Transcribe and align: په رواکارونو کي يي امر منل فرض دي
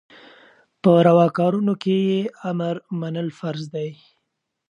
په 0.81 0.91
رواکارونو 1.07 1.73
کي 1.83 1.95
يي 2.07 2.21
امر 2.51 2.75
منل 2.99 3.27
فرض 3.39 3.63
دي 3.75 3.89